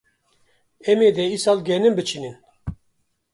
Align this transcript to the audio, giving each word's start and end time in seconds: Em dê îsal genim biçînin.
Em 0.89 0.99
dê 1.15 1.25
îsal 1.35 1.59
genim 1.67 1.93
biçînin. 1.97 2.35